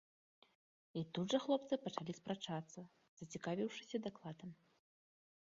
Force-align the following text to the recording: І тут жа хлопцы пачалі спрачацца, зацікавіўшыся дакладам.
І 1.01 1.03
тут 1.17 1.27
жа 1.35 1.39
хлопцы 1.43 1.73
пачалі 1.85 2.17
спрачацца, 2.21 2.79
зацікавіўшыся 3.21 3.97
дакладам. 4.07 4.49